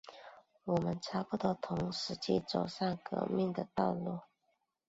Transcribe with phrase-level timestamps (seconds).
[0.63, 4.21] 我们差不多同时期走上了革命的道路。